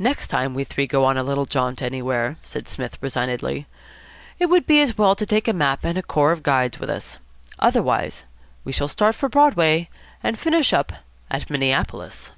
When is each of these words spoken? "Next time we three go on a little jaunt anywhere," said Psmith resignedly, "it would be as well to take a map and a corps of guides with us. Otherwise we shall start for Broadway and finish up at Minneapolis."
"Next 0.00 0.26
time 0.26 0.52
we 0.52 0.64
three 0.64 0.88
go 0.88 1.04
on 1.04 1.16
a 1.16 1.22
little 1.22 1.46
jaunt 1.46 1.80
anywhere," 1.80 2.38
said 2.42 2.66
Psmith 2.66 2.98
resignedly, 3.00 3.68
"it 4.40 4.46
would 4.46 4.66
be 4.66 4.80
as 4.82 4.98
well 4.98 5.14
to 5.14 5.24
take 5.24 5.46
a 5.46 5.52
map 5.52 5.84
and 5.84 5.96
a 5.96 6.02
corps 6.02 6.32
of 6.32 6.42
guides 6.42 6.80
with 6.80 6.90
us. 6.90 7.18
Otherwise 7.60 8.24
we 8.64 8.72
shall 8.72 8.88
start 8.88 9.14
for 9.14 9.28
Broadway 9.28 9.88
and 10.24 10.36
finish 10.36 10.72
up 10.72 10.92
at 11.30 11.48
Minneapolis." 11.48 12.32